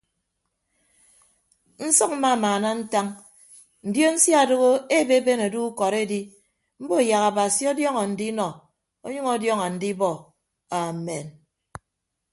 Nsʌk 1.87 2.11
mmamaana 2.17 2.69
ntañ 2.79 3.07
ndion 3.87 4.15
sia 4.23 4.37
adoho 4.43 4.69
ebeeben 4.97 5.41
ado 5.47 5.59
ukọd 5.69 5.93
edi 6.03 6.21
mbo 6.83 6.95
yak 7.09 7.23
abasi 7.29 7.63
ọdiọn 7.71 7.99
andinọ 8.03 8.47
ọnyʌñ 9.05 9.25
ọdiọñ 9.35 9.59
andibọ 9.67 10.09
amen. 10.81 11.25